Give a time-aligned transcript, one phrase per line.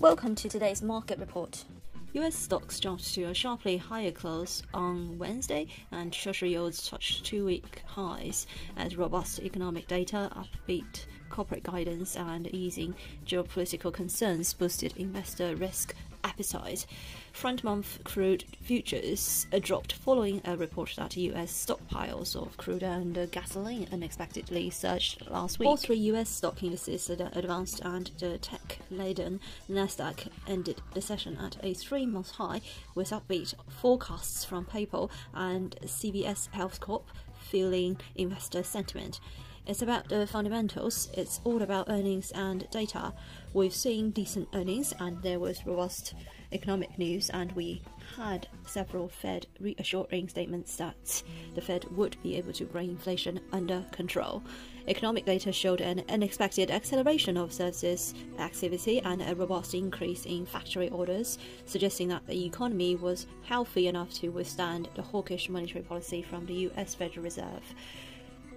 [0.00, 1.62] Welcome to today's market report.
[2.14, 7.44] US stocks jumped to a sharply higher close on Wednesday, and Treasury yields touched two
[7.44, 8.46] week highs
[8.78, 12.94] as robust economic data, upbeat corporate guidance, and easing
[13.26, 15.94] geopolitical concerns boosted investor risk
[16.24, 16.86] appetite.
[17.32, 23.16] Front month crude futures uh, dropped following a report that US stockpiles of crude and
[23.16, 25.68] uh, gasoline unexpectedly surged last week.
[25.68, 31.36] All three US stock indices uh, advanced, and the tech laden Nasdaq ended the session
[31.38, 32.60] at a three month high
[32.94, 37.06] with upbeat forecasts from PayPal and CVS Health Corp
[37.50, 39.20] fueling investor sentiment.
[39.70, 41.08] It's about the fundamentals.
[41.12, 43.12] It's all about earnings and data.
[43.52, 46.14] We've seen decent earnings, and there was robust
[46.50, 47.80] economic news, and we
[48.16, 51.22] had several Fed reassuring statements that
[51.54, 54.42] the Fed would be able to bring inflation under control.
[54.88, 60.88] Economic data showed an unexpected acceleration of services activity and a robust increase in factory
[60.88, 66.44] orders, suggesting that the economy was healthy enough to withstand the hawkish monetary policy from
[66.46, 67.62] the US Federal Reserve.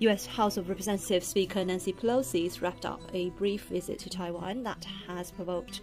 [0.00, 4.86] US House of Representatives Speaker Nancy Pelosi's wrapped up a brief visit to Taiwan that
[5.06, 5.80] has provoked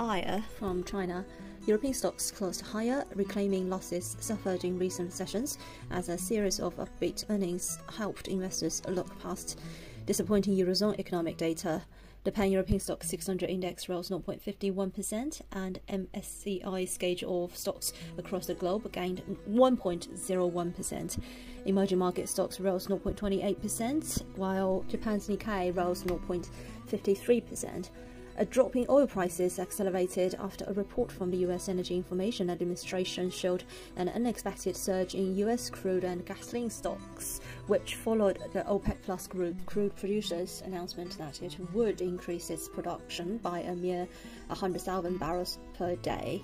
[0.00, 1.26] ire from China.
[1.66, 5.58] European stocks closed higher, reclaiming losses suffered in recent sessions
[5.90, 9.60] as a series of upbeat earnings helped investors look past
[10.06, 11.82] disappointing Eurozone economic data.
[12.24, 18.54] The Pan European STOXX 600 index rose 0.51%, and MSCI's gauge of stocks across the
[18.54, 21.18] globe gained 1.01%.
[21.66, 27.90] Emerging market stocks rose 0.28%, while Japan's Nikkei rose 0.53%.
[28.38, 31.68] A drop in oil prices accelerated after a report from the U.S.
[31.68, 33.64] Energy Information Administration showed
[33.96, 35.68] an unexpected surge in U.S.
[35.68, 41.56] crude and gasoline stocks, which followed the OPEC Plus group crude producers' announcement that it
[41.74, 44.08] would increase its production by a mere
[44.46, 46.42] 100,000 barrels per day.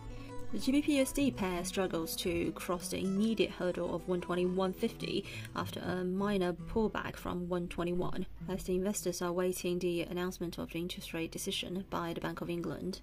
[0.50, 7.16] The GBP/USD pair struggles to cross the immediate hurdle of 121.50 after a minor pullback
[7.16, 12.14] from 121, as the investors are waiting the announcement of the interest rate decision by
[12.14, 13.02] the Bank of England.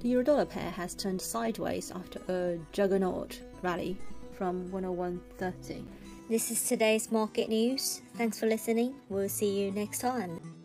[0.00, 3.96] The euro-dollar pair has turned sideways after a juggernaut rally
[4.32, 5.84] from 101.30.
[6.28, 8.02] This is today's market news.
[8.16, 8.94] Thanks for listening.
[9.08, 10.61] We'll see you next time.